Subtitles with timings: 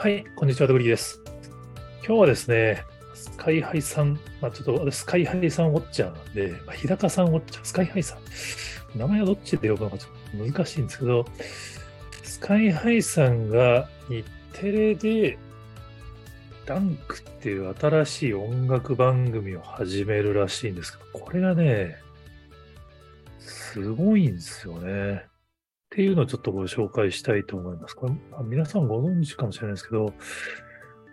[0.00, 1.20] はい、こんにちは、ドグリーです。
[2.02, 8.16] 今日はですね、スカイハイさん、まあ、ちょっと、スカイハイさんウォッチャーなんで、まあ、日高さんウォッチャー、スカイハイさ
[8.94, 11.26] ん、名前はどっちで呼ぶのかちょっと難しいんですけど、
[12.22, 14.24] スカイハイさんが日
[14.54, 15.38] テレで、
[16.64, 21.98] ダンクっていう新しい音楽番組を始めるらしいんですけど、これがね、
[23.38, 25.29] すごいんですよね。
[25.90, 27.96] っていうのをちょっとご紹介したいと思います。
[27.96, 28.12] これ、
[28.44, 30.14] 皆さんご存知かもしれないですけど、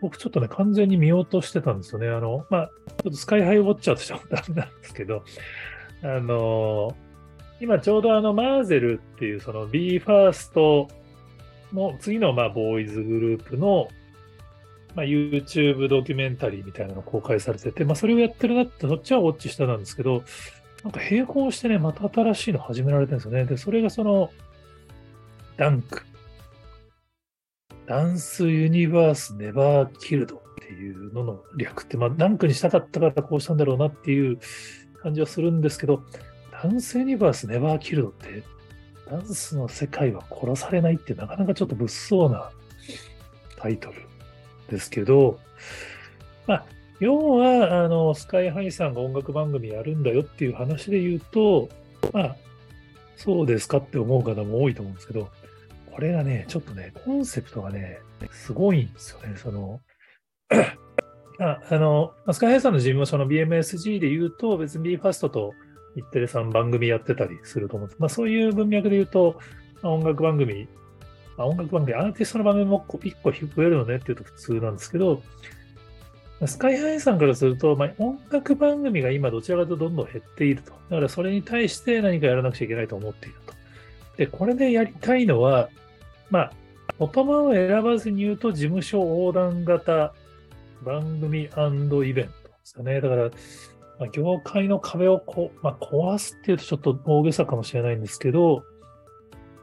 [0.00, 2.08] 僕ちょっとね、完全に見落としてたんですよね。
[2.08, 2.70] あの、まあ、
[3.02, 5.24] ちょっとスカイハイウォッチャーとしてはダメなんですけど、
[6.02, 6.96] あの、
[7.60, 10.88] 今ちょうどあの、マーゼルっていうその BE:FIRST
[11.74, 13.88] の次のまあ、ボーイズグループの、
[14.94, 20.24] まあ、YouTube ドキュメンタリーみたいなの公開されてて、まあ、それをやってるなって、そっちはウォッチしたなんですけど、
[20.82, 23.44] なんか並行してね、また新しいの始められてるんですよね。
[23.44, 24.30] で、それがその、
[25.56, 26.02] ダンク。
[27.86, 34.38] ダンスユニバースネバーキルドっていうのの略って、まあ、ダンクにしたかったからこうしたんだろうなっていう
[35.02, 36.02] 感じはするんですけど、
[36.62, 38.42] ダンスユニバースネバーキルドって、
[39.10, 42.50] ダンスの世界は殺されないってなかなかちょっと物騒な
[43.56, 43.96] タイトル
[44.70, 45.38] ですけど、
[46.46, 46.66] まあ、
[47.00, 51.68] 要は、あの、スカイハイさんが音楽番組やるんだよっていう話で言うと、
[52.12, 52.36] まあ、
[53.16, 55.28] そうですかって思う方も多いと思うんですけど、
[55.94, 57.98] これがね、ちょっとね、コンセプトがね、
[58.30, 59.36] すごいんですよね。
[59.36, 59.80] その、
[61.38, 65.52] ああの、スカイハイさんの事務所の BMSG で言うと、別に BE:FIRST と
[65.94, 67.98] 日テレさん番組やってたりすると思うんです。
[68.00, 69.38] まあそういう文脈で言うと、
[69.82, 70.68] ま、音楽番組、
[71.36, 75.22] まあ、音楽番組、アーティストの番組も1個増えるのねっていうと普通なんですけど、
[76.46, 80.72] スカイハイさんからすると、まあ、音楽番組が今どちらかとどんどん減っていると。
[80.72, 83.54] だからそれに対して何かやらなくちゃいけないと思っていると。
[84.16, 85.68] で、これでやりたいのは、
[86.32, 86.52] まあ、
[86.98, 90.14] 言葉を選ばずに言うと事務所横断型
[90.82, 93.00] 番組イベントですよね。
[93.02, 93.30] だから、
[94.00, 98.64] まあ、業界の壁をこ、まあ、壊すっていうとちょっと大げさかもしれないんですけど、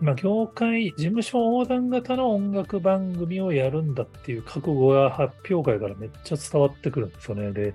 [0.00, 7.52] まあ、業界、事務所横断型の音楽番組をやるんだっていう覚悟が発表会からめっちゃ伝わってくるんですよね。
[7.52, 7.74] で、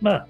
[0.00, 0.28] まあ、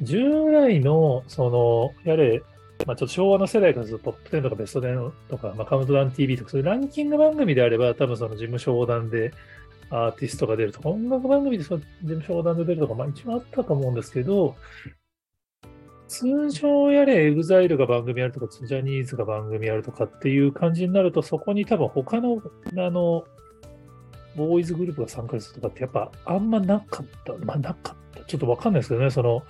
[0.00, 2.40] 従来の、その、やれ、
[2.86, 9.32] まあ、ちょっと昭和の世代からするとトップ10とかベスト10とか、まあ、カウントダウン TV とか、そういうランキング番組であれば、多分その事務所横断で
[9.90, 14.56] アーティストが出るとか、音楽番組でその事務所横断で出るとか、まあ一応あったと思うんですけど、
[16.08, 22.42] 通常やれ、 EXILE が番組やるとか、ジャニーズが番組やるとかっていう感じになると、そこに多分他の、
[22.76, 23.24] あの、
[24.36, 27.32] ボーイズグループが参加するとかってやっぱあんまなかった。
[27.44, 28.24] まあなかった。
[28.24, 29.42] ちょっとわかんないですけどね、その、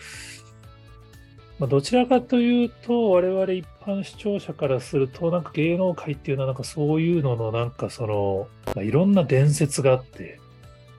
[1.59, 10.41] まあ、どちらかというと、我々一般視聴者からすると、なんか芸能界っていうのはなんかそういうののなんかその、まあ、いろんな伝説があって、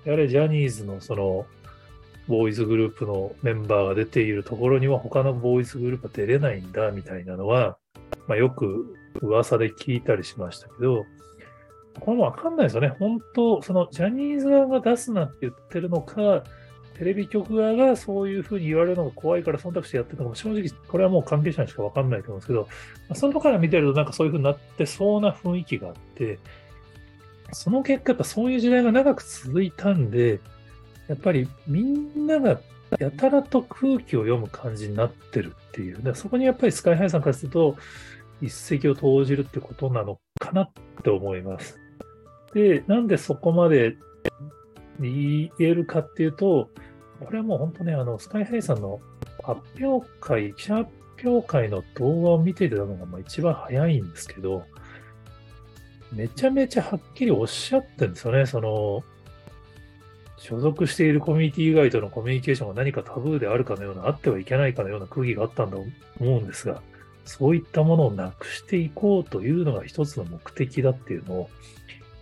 [0.05, 1.45] やれジャニーズのその、
[2.27, 7.77] ボーイズグループのメンバーが出ているところには他のボーイズグループは出れないんだみたいなのは、
[8.27, 11.05] まあ、よく噂で聞いたりしましたけど、
[11.99, 12.89] これもわかんないですよね。
[12.99, 16.43] 本当、そのジャニーズ側が出すなって言ってるのか、
[16.97, 22.67] テレビ局側がそういうふうに言われるのが怖いから忖度してやってるのも正直これはもう関係者にしかわかんないと思うんですけど、
[23.15, 26.39] そのから見てるとなんかそういうふうになってそうな雰囲気があって、
[27.51, 30.39] その結果やっぱそういう時代が長く続いたんで、
[31.07, 32.59] やっぱりみんなが
[32.99, 36.15] やたらと空気を読む感じになってるっていう。
[36.15, 37.75] そこにやっぱりスカイハイさんからすると、
[38.41, 40.71] 一石を投じるってことなのかなっ
[41.03, 41.79] て思います。
[42.53, 43.95] で、なんでそこまで
[44.99, 46.69] 言えるかっていうと、
[47.19, 48.99] これはもう本当ね、あの、スカイハイさんの
[49.43, 50.89] 発表会、記者発
[51.23, 54.65] 表会の動画を見ていたのがまあ一番早いんですけど、
[56.11, 58.45] めちゃめちゃはっきりおっしゃってるんですよね。
[58.45, 59.03] その、
[60.37, 65.83] 所属しているコミュニティ以外とのコミュニケーションが何かタブーであるかのような、あってはいけないかのような空気があったんだと
[66.19, 66.81] 思うんですが、
[67.25, 71.49] そういったものをなくしていこうというのが一つの目的だっていうのを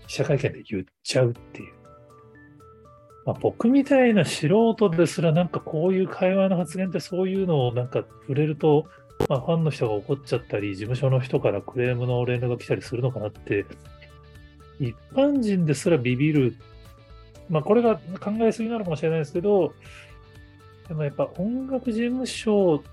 [0.07, 1.80] 記者会見で言っちゃうっていう。
[3.25, 8.87] まあ、僕みたいな素人ですらなんかこういう会話の発言ってそういうのをなんか触れると、
[9.29, 13.65] まあ、ファンの人が怒っちゃったり、事務所の人からクレームの連絡が来たりするのかなって、
[14.79, 16.55] 一般人ですらビビる。
[17.49, 19.73] まあこれが考えすぎなのかもしれないですけど、
[20.87, 22.83] でもやっぱ音楽事務所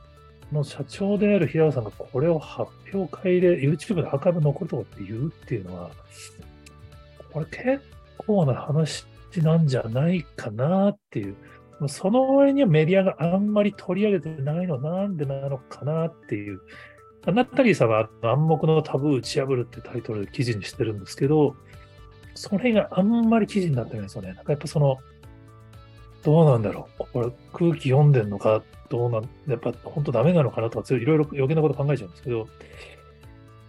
[0.52, 5.90] の社長である平野さんがこれを発表会で YouTube でアーカイブ残るとかって言うっていうのは、
[7.32, 7.82] これ結
[8.18, 11.36] 構な話なんじゃないかなっていう。
[11.86, 16.60] その割にはメディアがあんまり取り上げてないのなんでなのかなっていう。
[17.26, 21.54] ナッタリーさんは暗黙のタブー打ち破るってタイトルで記事にしてるんですけど、
[22.34, 24.32] それがあんまり記事になってないんですよね。
[24.32, 24.98] なんかやっぱその、
[26.24, 27.04] どうなんだろう。
[27.12, 32.48] これ空気読んでんのか、どうなん、やっぱ本当ダメなのかなとか、いろいろ余計なこと考えちゃうんですけど、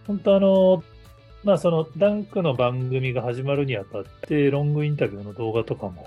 [0.06, 0.82] 本当あの、
[1.44, 6.06] まあそのダンクの番組が始まるにあたって、ロングインタビューの動画とかも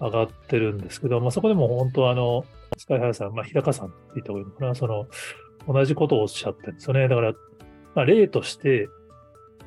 [0.00, 2.44] 上がってるんですけど、まあそこでも本当あの、
[2.78, 5.06] スカイハイさん、まあ日高さんって言った方がいいのかな、その、
[5.68, 7.08] 同じことをおっしゃってるんですよね。
[7.08, 7.32] だから、
[7.94, 8.88] まあ例として、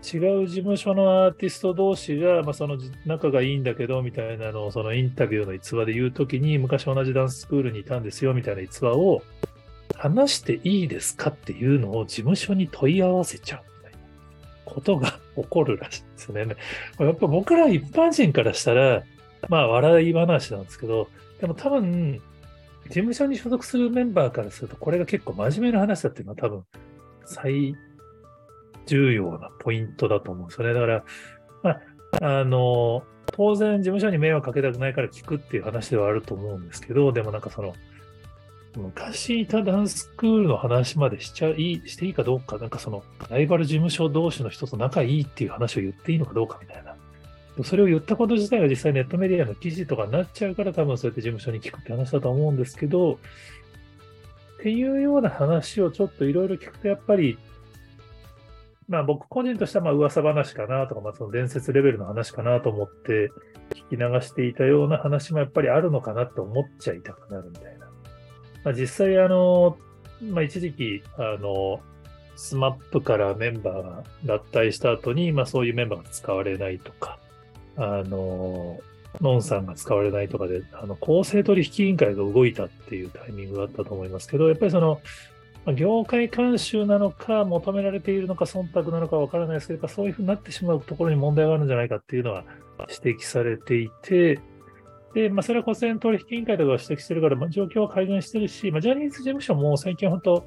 [0.03, 9.23] 違う事務所のアーティスト同士が、まあ、その仲がいいんだけどみたいなのをそのインタビューの逸話で言うときに昔同じダンススクールにいたんですよみたいな逸話を
[9.95, 13.76] 話していいですかっていうのを事務所に問い合わせちゃう
[14.67, 16.45] ことが起こるらしいですね。
[16.99, 19.03] やっぱ僕ら一般人からしたら、
[19.49, 21.07] まあ笑い話なんですけど、
[21.39, 22.21] でも多分、
[22.85, 26.63] 事務所に所属するメンバーからすると、これが結構真面目な話だっていうのは多分、
[27.25, 27.75] 最
[28.85, 30.73] 重要なポイントだと思うんですよね。
[30.73, 31.03] だから、
[31.63, 31.71] ま
[32.21, 33.03] あ、あの、
[33.33, 37.73] 当然事務所に迷惑かけたくないから聞くっていう話ではあると思うんですけど、でもなんかその、
[38.77, 46.95] 昔いたダンススクールの話までしちゃい、していいかどうか、なんかその、ライバル事務所同士の人と仲いいっていう話を言っていいのかどうかみたいな。
[47.63, 53.17] それを言ったこと自体が実際ネットメディアの記事とかになっちゃうから多分そうやって事務所に聞くって話だと思うんですけど、っ
[54.61, 57.37] ていうような話をちょっといろいろ聞くとやっぱり
[58.87, 63.31] まあ僕個人としてはまあ噂話かなとか、まあその伝説レベルの話かなと思って
[63.91, 67.86] 聞き流していたような話もやっぱりあるのかなって思っちゃいたくなるみたいな。
[68.67, 69.77] まあ実際あの、
[70.21, 71.79] まあ一時期、あの、
[72.35, 77.17] SMAP からメンバーが脱退した後に、まあそういうメンバーが使われないとか、
[77.77, 78.81] あの、
[79.21, 84.99] のんさんが使われないとかで、あの、公正取引委員会が動いたっていうタイミングがあったと思いますけど、やっぱりその、
[85.73, 92.43] 業界慣習なのか、求められているのか、忖度なのかわからないですけど、そういうふうになってしまうところに問題があるんじゃないかっていうのは
[93.01, 94.41] 指摘されていて、
[95.13, 100.45] で、まあ、それは国税取引委員会とかが指摘してるから、まあ、状況は改善してるし、まあ、ジャニーズ事務所も最近本当、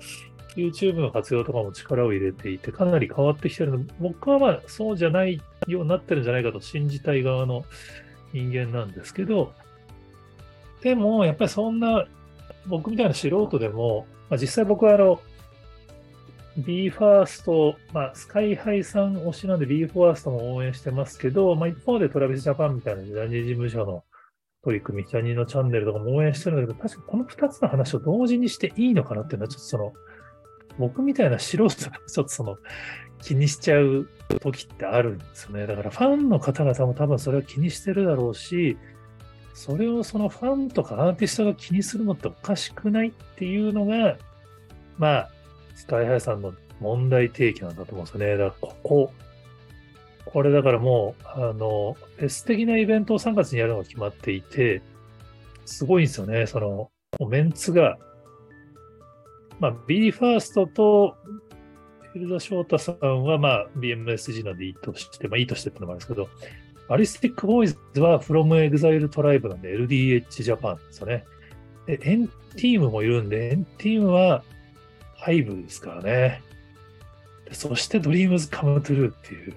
[0.57, 3.85] YouTube の活用とかも力を入れていて、かなり変わってきてるの。
[3.85, 7.65] で、僕はまあそうじゃないようになってるんじゃないかと信じたい側の
[8.33, 9.53] 人間なんですけど、
[10.83, 12.07] でも、やっぱりそんな、
[12.67, 15.21] 僕みたいな素人でも、まあ、実際僕はあの、
[16.59, 24.05] BE:FIRST、まあ、スカイハイさん推しなんで BE:FIRST も応援してますけど、まあ、一方で TravisJapan みたいなジャニーズ事務所の
[24.62, 29.93] 取り組み、ジャニーのチャンネルとかも応援してるんだけど、確かこの二つの話を同時にしていいのかなっていうのは、ちょっとその、
[30.79, 32.59] 僕みたいな素人がちょっとその、
[33.23, 34.09] 気にしちゃう
[34.41, 35.67] 時ってあるんですよね。
[35.67, 38.77] だからファンの方々も多分それは気にしてるだろうし、
[39.55, 44.17] それをそのファンとかアーティストが気にするのっておかしくないっていうのが、
[44.97, 45.31] まあ、
[45.75, 48.37] スカイハイさんの問題提起なんだと思うんですよね。
[48.37, 49.12] だからここ、
[50.32, 54.82] これだからもう、あの、フェス的なイベントを3月にやるのが決まっていて、
[55.65, 56.47] すごいんですよね。
[56.47, 56.91] その、
[57.29, 57.99] メンツが、
[59.59, 61.17] まあ、b ファーストと、
[62.12, 66.29] フィルダ・ショータさんは、まあ、BMSG なんでいいとして、まあ、いいとしてってのもあるんですけど、
[66.89, 71.25] BALLISTIK BOYZ は From Exile Tribe なんで LDH ジャパンですよね。
[71.87, 74.43] で、&TEAM もいるんで、&TEAM は
[75.17, 76.43] HYBE ですからね。
[77.52, 79.55] そして DREAMS COME TRUE っていう。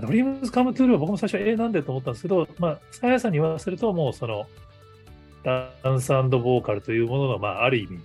[0.00, 4.46] DREAMS COME TRUE は僕も最初、えー、なんでと思ったんですけど、まあ、さやさんに言わせると、もうその、
[5.42, 7.98] ダンスボーカルというものの、まあ、ある意味、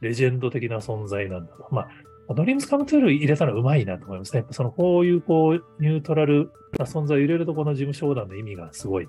[0.00, 1.66] レジェンド的な存在なんだと。
[1.70, 1.88] ま
[2.28, 4.44] あ、 DREAMS COME TRUE 入れたのはうまいなと思いますね。
[4.50, 9.08] その、こういう、こう、ニュートラルな存在を入れると、この事務所横断の意味がすごい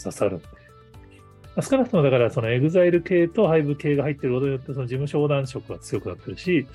[0.00, 0.44] 刺さるんで。
[1.60, 6.66] 少なくともだから、その EXILE 系と HYBE 系が入っていることによって、その事務所横断色が強くなってるし、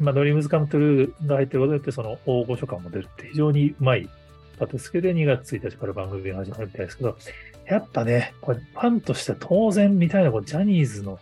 [0.00, 4.08] まあ、 DREAMS COME TRUE が入ってることによって、その大御所感も出るって非常にうまい
[4.60, 7.16] 立て付けで2月1日から番組が始まるみたいですけど、
[7.66, 11.18] やっぱね、これファンとして当然みたいな、こジャニーズの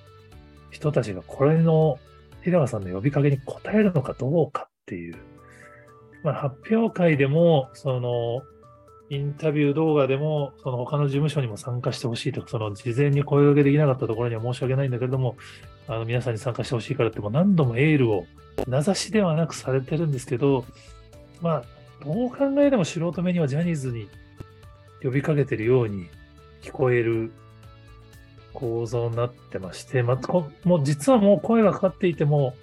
[0.71, 1.99] 人たちがこれの
[2.43, 5.17] 日高さんの呼びかけに応えるのかどうかっていう、
[6.23, 8.43] まあ、発表会でも、その、
[9.11, 15.37] インタビュー動画でも、その他の事務所にも参加してほしいとか、その事前に声掛けできなかったところには申し訳ないんだけれども、
[15.89, 18.27] あの皆さんに参加してほしいからってもう何度もエールを
[18.69, 20.65] 名指しではなくされてるんですけど、
[21.41, 21.65] まあ、
[22.05, 24.09] どう考えても素人目にはジャニーズに
[25.03, 26.09] 呼びかけてるように
[26.63, 27.33] 聞こえる
[28.53, 32.55] 構造になってまして、まあ、もう実はもう声がかかっていても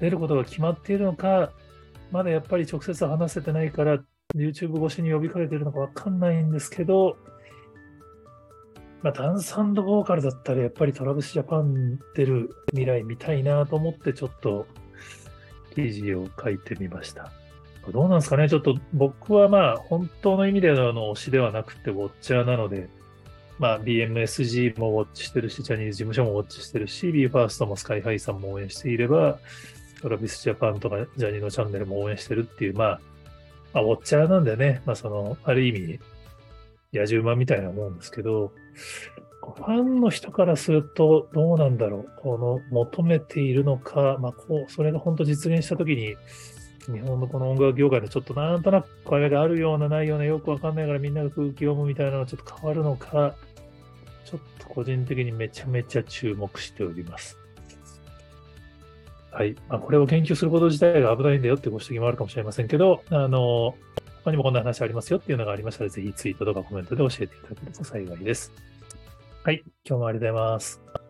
[0.00, 1.50] 出ることが決まっているのか、
[2.10, 3.98] まだやっぱり直接話せてないから
[4.34, 7.16] YouTube 越しに呼びかけてるのかわかんないんですけど、
[9.02, 14.66] まあ、ダンスボーカルだったらやっぱりトラブスジャパン出る未来見たいなと思ってちょっと
[15.74, 17.32] 記事を書いてみました。
[17.90, 22.88] どうなんですかね、ちょっと僕はまあ、本当の意味での推しではなくて、ウォッチャーなので、
[23.58, 29.38] まあ、BMSG もウォッチしてるし、ジャニーズ事務所もウォッチしてるし、BE:FIRST もスカイハイさんも応援していれば、
[30.00, 33.00] トラビスジャパンとかジャニーのチャンネルも応援してるっていう、まあ、
[33.72, 36.00] まあ、ウォッチャーなんでね、まあ、その、ある意味、
[36.92, 38.52] 野獣馬みたいなもんですけど、
[39.42, 42.10] ファンの人からするとどうなんだろう。
[42.20, 46.16] この求めているのか、まあ、こう、それが本当実現したときに、
[46.86, 53.34] 日本のこの音楽業界でちょっとなんとなく声があるようなないようなよくわかんないからみんなが空気読むみたいなのがちょっと変わるのか、
[54.24, 57.41] ちょっと個人的にめちゃめちゃ注目しております。
[59.32, 59.56] はい。
[59.68, 63.74] まあ、これを研究すること自体が危ないんだよってご指摘もあるかもしれませんけど、あの、
[64.24, 68.52] 他にもこんな話ありますよっていうのがありましたら、ぜひツイートとかコメントで教えていただけると幸いです。
[69.42, 69.62] はい。
[69.84, 71.01] 今日もありがとうございます。